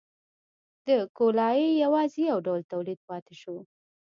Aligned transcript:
د 0.87 0.89
کولالۍ 1.17 1.63
یوازې 1.83 2.21
یو 2.31 2.39
ډول 2.47 2.61
تولید 2.71 2.99
پاتې 3.09 3.33
شو 3.41 3.55